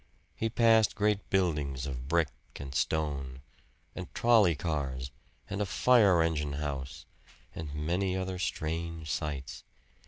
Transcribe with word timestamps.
He 0.35 0.49
passed 0.49 0.95
great 0.95 1.29
buildings 1.29 1.85
of 1.85 2.07
brick 2.07 2.29
and 2.55 2.73
stone, 2.73 3.43
and 3.93 4.11
trolley 4.15 4.55
cars, 4.55 5.11
and 5.47 5.61
a 5.61 5.65
fire 5.67 6.23
engine 6.23 6.53
house, 6.53 7.05
and 7.53 7.75
many 7.75 8.17
other 8.17 8.39
strange 8.39 9.11
sights. 9.11 9.63